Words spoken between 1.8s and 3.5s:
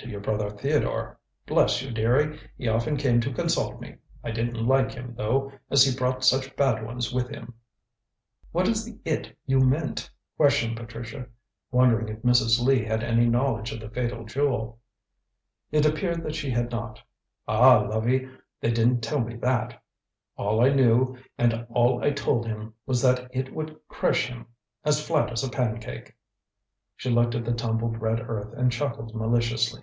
you, deary, he often came to